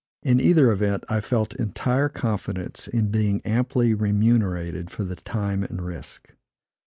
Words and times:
In 0.23 0.39
either 0.39 0.71
event, 0.71 1.03
I 1.09 1.21
felt 1.21 1.53
entire 1.57 2.09
confidence 2.09 2.87
in 2.87 3.11
being 3.11 3.39
amply 3.41 3.93
remunerated 3.93 4.89
for 4.89 5.03
the 5.03 5.13
time 5.15 5.61
and 5.63 5.79
risk. 5.79 6.33